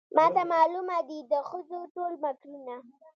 ماته 0.15 0.43
معلومه 0.53 0.97
دي 1.09 1.19
د 1.31 1.33
ښځو 1.49 1.79
ټول 1.95 2.11
مکرونه 2.23 2.75